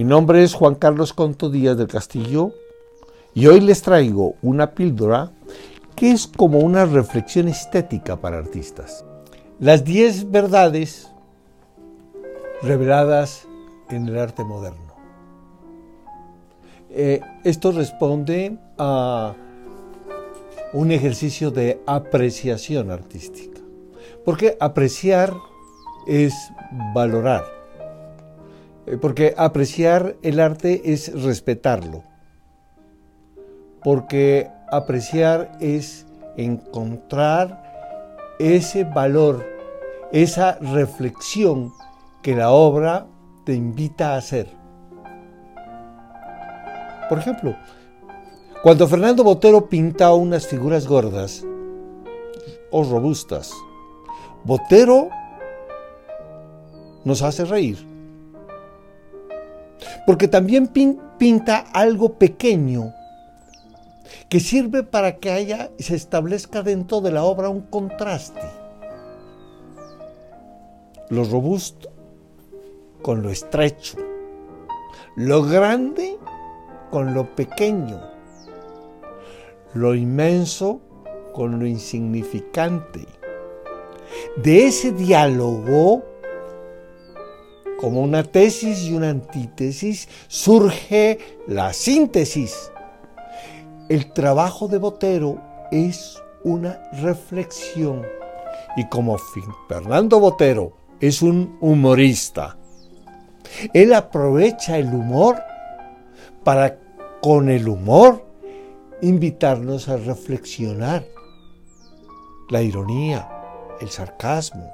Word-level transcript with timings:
Mi 0.00 0.04
nombre 0.04 0.42
es 0.42 0.54
Juan 0.54 0.76
Carlos 0.76 1.12
Conto 1.12 1.50
Díaz 1.50 1.76
del 1.76 1.86
Castillo 1.86 2.54
y 3.34 3.48
hoy 3.48 3.60
les 3.60 3.82
traigo 3.82 4.34
una 4.40 4.70
píldora 4.70 5.30
que 5.94 6.10
es 6.10 6.26
como 6.26 6.60
una 6.60 6.86
reflexión 6.86 7.48
estética 7.48 8.16
para 8.16 8.38
artistas. 8.38 9.04
Las 9.58 9.84
10 9.84 10.30
verdades 10.30 11.12
reveladas 12.62 13.46
en 13.90 14.08
el 14.08 14.18
arte 14.18 14.42
moderno. 14.42 14.94
Eh, 16.88 17.20
esto 17.44 17.70
responde 17.70 18.56
a 18.78 19.34
un 20.72 20.92
ejercicio 20.92 21.50
de 21.50 21.78
apreciación 21.84 22.90
artística. 22.90 23.60
Porque 24.24 24.56
apreciar 24.60 25.34
es 26.06 26.32
valorar. 26.94 27.59
Eh, 28.90 28.98
porque 29.00 29.34
apreciar 29.36 30.16
el 30.22 30.40
arte 30.40 30.92
es 30.92 31.22
respetarlo. 31.22 32.02
Porque 33.84 34.50
apreciar 34.70 35.56
es 35.60 36.06
encontrar 36.36 38.34
ese 38.40 38.84
valor, 38.84 39.46
esa 40.12 40.58
reflexión 40.58 41.72
que 42.22 42.34
la 42.34 42.50
obra 42.50 43.06
te 43.44 43.54
invita 43.54 44.14
a 44.14 44.16
hacer. 44.16 44.48
Por 47.08 47.18
ejemplo, 47.18 47.56
cuando 48.62 48.86
Fernando 48.88 49.24
Botero 49.24 49.68
pinta 49.68 50.12
unas 50.12 50.46
figuras 50.46 50.86
gordas 50.86 51.44
o 52.70 52.82
robustas, 52.82 53.52
Botero 54.44 55.08
nos 57.04 57.22
hace 57.22 57.44
reír. 57.44 57.89
Porque 60.10 60.26
también 60.26 60.66
pinta 61.18 61.66
algo 61.72 62.14
pequeño 62.14 62.92
que 64.28 64.40
sirve 64.40 64.82
para 64.82 65.18
que 65.18 65.30
haya 65.30 65.70
se 65.78 65.94
establezca 65.94 66.64
dentro 66.64 67.00
de 67.00 67.12
la 67.12 67.22
obra 67.22 67.48
un 67.48 67.60
contraste. 67.60 68.40
Lo 71.10 71.22
robusto 71.22 71.92
con 73.02 73.22
lo 73.22 73.30
estrecho, 73.30 73.98
lo 75.14 75.44
grande 75.44 76.18
con 76.90 77.14
lo 77.14 77.32
pequeño, 77.36 78.00
lo 79.74 79.94
inmenso 79.94 80.80
con 81.32 81.60
lo 81.60 81.66
insignificante. 81.66 83.06
De 84.42 84.66
ese 84.66 84.90
diálogo, 84.90 86.02
como 87.80 88.02
una 88.02 88.22
tesis 88.22 88.82
y 88.82 88.92
una 88.92 89.08
antítesis, 89.08 90.06
surge 90.28 91.18
la 91.46 91.72
síntesis. 91.72 92.70
El 93.88 94.12
trabajo 94.12 94.68
de 94.68 94.76
Botero 94.76 95.40
es 95.72 96.22
una 96.44 96.82
reflexión. 97.00 98.06
Y 98.76 98.86
como 98.88 99.16
Fernando 99.66 100.20
Botero 100.20 100.76
es 101.00 101.22
un 101.22 101.56
humorista, 101.62 102.58
él 103.72 103.94
aprovecha 103.94 104.76
el 104.76 104.88
humor 104.88 105.36
para 106.44 106.78
con 107.22 107.48
el 107.48 107.66
humor 107.66 108.26
invitarnos 109.00 109.88
a 109.88 109.96
reflexionar. 109.96 111.06
La 112.50 112.60
ironía, 112.60 113.26
el 113.80 113.88
sarcasmo, 113.88 114.70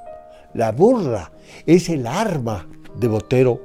la 0.54 0.72
burla 0.72 1.30
es 1.66 1.88
el 1.88 2.06
arma 2.06 2.66
de 2.98 3.08
Botero. 3.08 3.60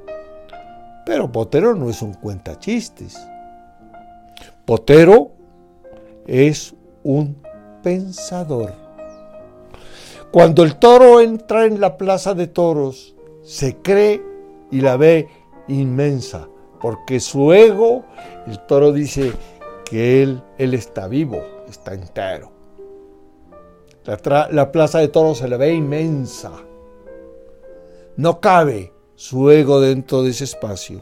Pero 1.04 1.28
Botero 1.28 1.74
no 1.74 1.90
es 1.90 2.02
un 2.02 2.14
cuentachistes. 2.14 3.18
Botero 4.66 5.32
es 6.26 6.74
un 7.02 7.42
pensador. 7.82 8.74
Cuando 10.30 10.62
el 10.62 10.76
toro 10.76 11.20
entra 11.20 11.66
en 11.66 11.80
la 11.80 11.98
plaza 11.98 12.34
de 12.34 12.46
toros, 12.46 13.14
se 13.42 13.76
cree 13.76 14.22
y 14.70 14.80
la 14.80 14.96
ve 14.96 15.28
inmensa, 15.68 16.48
porque 16.80 17.20
su 17.20 17.52
ego, 17.52 18.04
el 18.46 18.58
toro 18.60 18.92
dice 18.92 19.32
que 19.84 20.22
él, 20.22 20.42
él 20.56 20.74
está 20.74 21.06
vivo, 21.08 21.42
está 21.68 21.92
entero. 21.92 22.50
La, 24.04 24.48
la 24.50 24.72
plaza 24.72 25.00
de 25.00 25.08
toros 25.08 25.38
se 25.38 25.48
la 25.48 25.58
ve 25.58 25.74
inmensa. 25.74 26.52
No 28.16 28.40
cabe 28.40 28.92
su 29.22 29.52
ego 29.52 29.80
dentro 29.80 30.24
de 30.24 30.30
ese 30.30 30.42
espacio. 30.42 31.00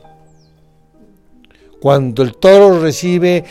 Cuando 1.81 2.23
el 2.23 2.37
toro 2.37 2.79
recibe 2.79 3.45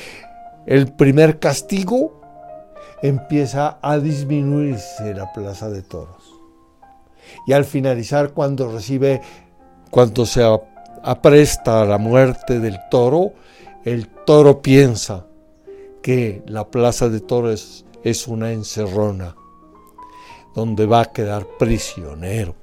el 0.68 0.94
primer 0.94 1.40
castigo, 1.40 2.22
empieza 3.02 3.80
a 3.82 3.98
disminuirse 3.98 5.16
la 5.16 5.34
plaza 5.34 5.72
de 5.72 5.82
toros. 5.82 6.36
Y 7.48 7.54
al 7.54 7.66
finalizar, 7.66 8.34
cuando 8.34 8.72
recibe 8.72 9.22
cuando 9.90 10.28
se 10.28 10.44
apresta 11.02 11.82
a 11.82 11.86
la 11.86 11.98
muerte 11.98 12.60
del 12.60 12.78
toro, 12.92 13.34
el 13.86 14.08
toro 14.08 14.62
piensa 14.62 15.26
que 16.04 16.44
la 16.46 16.70
plaza 16.70 17.10
de 17.10 17.22
toros 17.22 17.86
es 18.04 18.28
una 18.28 18.52
encerrona 18.52 19.36
donde 20.54 20.86
va 20.86 21.02
a 21.02 21.12
quedar 21.12 21.48
prisionero. 21.58 22.59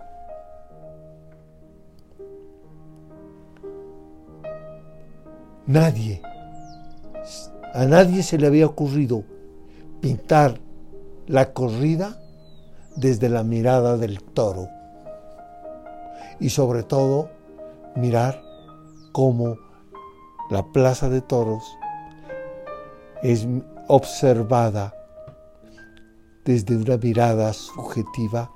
Nadie, 5.66 6.22
a 7.74 7.86
nadie 7.86 8.22
se 8.22 8.38
le 8.38 8.46
había 8.46 8.66
ocurrido 8.66 9.24
pintar 10.00 10.60
la 11.26 11.52
corrida 11.52 12.20
desde 12.94 13.28
la 13.28 13.42
mirada 13.42 13.96
del 13.96 14.22
toro 14.22 14.68
y 16.38 16.50
sobre 16.50 16.84
todo 16.84 17.30
mirar 17.96 18.40
cómo 19.10 19.56
la 20.50 20.64
plaza 20.70 21.08
de 21.08 21.20
toros 21.20 21.64
es 23.24 23.48
observada 23.88 24.94
desde 26.44 26.76
una 26.76 26.96
mirada 26.96 27.52
subjetiva 27.52 28.52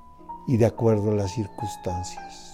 y 0.47 0.59
de 0.59 0.67
acuerdo 0.67 1.11
a 1.11 1.15
las 1.15 1.33
circunstancias. 1.33 2.50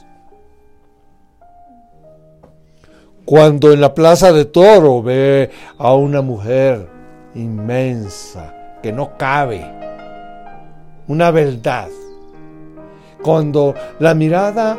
Cuando 3.27 3.73
en 3.73 3.81
la 3.81 3.93
plaza 3.93 4.33
de 4.33 4.45
toro 4.45 5.03
ve 5.03 5.51
a 5.79 5.95
una 5.95 6.23
mujer 6.23 6.89
inmensa 7.35 8.55
que 8.81 8.93
no 8.93 9.19
cabe, 9.19 9.67
una 11.09 11.33
verdad, 11.33 11.89
cuando 13.25 13.75
la 13.99 14.15
mirada 14.15 14.79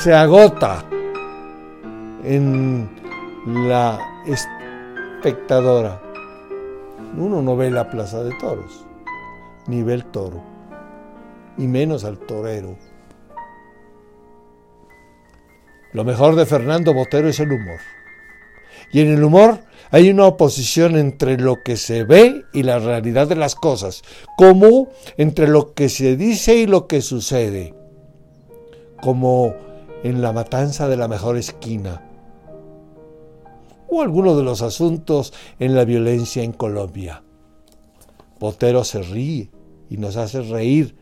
se 0.00 0.14
agota 0.14 0.84
en 2.22 2.88
la 3.46 3.98
espectadora. 4.24 6.00
Uno 7.18 7.42
no 7.42 7.56
ve 7.56 7.68
la 7.72 7.90
plaza 7.90 8.22
de 8.22 8.32
toros, 8.38 8.86
ni 9.66 9.82
ve 9.82 9.94
el 9.94 10.04
toro, 10.04 10.40
y 11.58 11.66
menos 11.66 12.04
al 12.04 12.16
torero. 12.16 12.76
Lo 15.96 16.04
mejor 16.04 16.36
de 16.36 16.44
Fernando 16.44 16.92
Botero 16.92 17.26
es 17.26 17.40
el 17.40 17.50
humor. 17.52 17.78
Y 18.92 19.00
en 19.00 19.14
el 19.14 19.24
humor 19.24 19.60
hay 19.90 20.10
una 20.10 20.26
oposición 20.26 20.94
entre 20.94 21.38
lo 21.38 21.62
que 21.62 21.78
se 21.78 22.04
ve 22.04 22.44
y 22.52 22.64
la 22.64 22.78
realidad 22.78 23.28
de 23.28 23.34
las 23.34 23.54
cosas, 23.54 24.02
como 24.36 24.90
entre 25.16 25.48
lo 25.48 25.72
que 25.72 25.88
se 25.88 26.18
dice 26.18 26.54
y 26.56 26.66
lo 26.66 26.86
que 26.86 27.00
sucede, 27.00 27.74
como 29.00 29.54
en 30.02 30.20
la 30.20 30.34
matanza 30.34 30.86
de 30.86 30.98
la 30.98 31.08
mejor 31.08 31.38
esquina 31.38 32.02
o 33.88 34.02
alguno 34.02 34.36
de 34.36 34.42
los 34.42 34.60
asuntos 34.60 35.32
en 35.58 35.74
la 35.74 35.86
violencia 35.86 36.42
en 36.42 36.52
Colombia. 36.52 37.22
Botero 38.38 38.84
se 38.84 39.00
ríe 39.00 39.50
y 39.88 39.96
nos 39.96 40.18
hace 40.18 40.42
reír, 40.42 40.94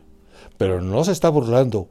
pero 0.56 0.80
no 0.80 1.02
se 1.02 1.10
está 1.10 1.30
burlando. 1.30 1.88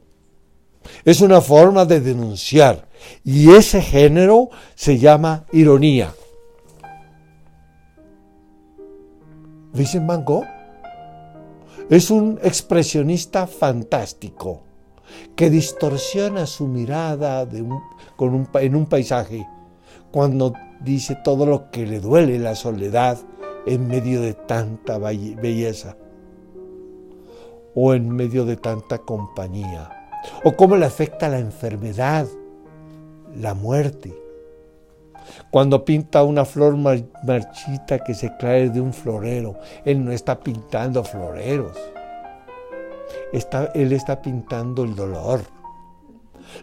Es 1.04 1.20
una 1.20 1.42
forma 1.42 1.84
de 1.84 2.00
denunciar 2.00 2.93
y 3.24 3.52
ese 3.52 3.80
género 3.80 4.50
se 4.74 4.98
llama 4.98 5.44
ironía. 5.52 6.14
Vincent 9.72 10.06
Van 10.06 10.24
Gogh 10.24 10.44
es 11.90 12.10
un 12.10 12.38
expresionista 12.42 13.46
fantástico 13.46 14.62
que 15.36 15.50
distorsiona 15.50 16.46
su 16.46 16.66
mirada 16.66 17.42
en 17.42 18.76
un 18.76 18.86
paisaje 18.86 19.46
cuando 20.10 20.52
dice 20.80 21.16
todo 21.24 21.44
lo 21.44 21.70
que 21.70 21.86
le 21.86 21.98
duele 21.98 22.38
la 22.38 22.54
soledad 22.54 23.18
en 23.66 23.88
medio 23.88 24.20
de 24.20 24.34
tanta 24.34 24.98
belleza. 24.98 25.96
O 27.74 27.94
en 27.94 28.08
medio 28.08 28.44
de 28.44 28.56
tanta 28.56 28.98
compañía. 28.98 29.90
O 30.44 30.54
cómo 30.54 30.76
le 30.76 30.86
afecta 30.86 31.28
la 31.28 31.40
enfermedad, 31.40 32.28
la 33.36 33.54
muerte. 33.54 34.14
Cuando 35.50 35.84
pinta 35.84 36.22
una 36.22 36.44
flor 36.44 36.76
marchita 36.76 37.98
que 38.00 38.14
se 38.14 38.36
cae 38.38 38.70
de 38.70 38.80
un 38.80 38.92
florero, 38.92 39.56
él 39.84 40.04
no 40.04 40.12
está 40.12 40.38
pintando 40.38 41.02
floreros. 41.04 41.78
Está, 43.32 43.70
él 43.74 43.92
está 43.92 44.20
pintando 44.20 44.84
el 44.84 44.94
dolor. 44.94 45.40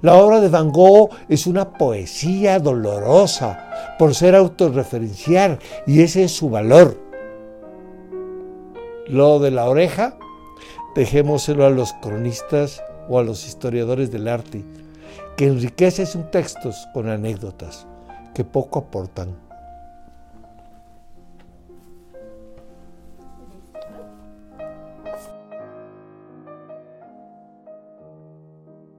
La 0.01 0.15
obra 0.15 0.39
de 0.39 0.50
Van 0.50 0.71
Gogh 0.71 1.09
es 1.27 1.47
una 1.47 1.73
poesía 1.73 2.59
dolorosa 2.59 3.95
por 3.97 4.15
ser 4.15 4.35
autorreferencial 4.35 5.59
y 5.85 6.01
ese 6.01 6.23
es 6.23 6.31
su 6.31 6.50
valor. 6.50 6.97
Lo 9.07 9.39
de 9.39 9.51
la 9.51 9.65
oreja, 9.65 10.18
dejémoselo 10.95 11.65
a 11.65 11.69
los 11.69 11.94
cronistas 11.94 12.81
o 13.09 13.19
a 13.19 13.23
los 13.23 13.45
historiadores 13.45 14.12
del 14.12 14.27
arte, 14.27 14.63
que 15.38 15.48
enriquecen 15.48 16.08
sus 16.08 16.30
textos 16.31 16.88
con 16.94 17.10
anécdotas 17.10 17.88
que 18.34 18.44
poco 18.44 18.80
aportan 18.80 19.36